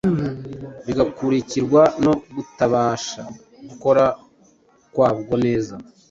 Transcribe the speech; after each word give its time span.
bigakurikirwa 0.85 1.81
no 2.05 2.13
kutabasha 2.31 3.21
gukora 3.69 4.03
kwabwo 4.93 5.33
neza. 5.45 5.73